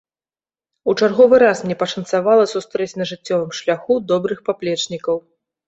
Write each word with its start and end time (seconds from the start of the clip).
У 0.93 0.95
чарговы 0.99 1.35
раз 1.43 1.61
мне 1.65 1.75
пашанцавала 1.83 2.49
сустрэць 2.55 2.89
на 3.03 3.09
жыццёвым 3.13 3.55
шляху 3.61 4.01
добрых 4.15 4.45
паплечнікаў. 4.51 5.25